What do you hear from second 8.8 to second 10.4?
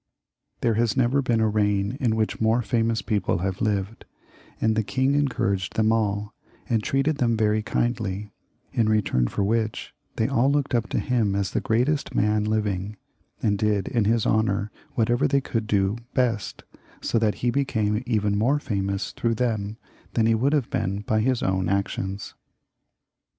return for which they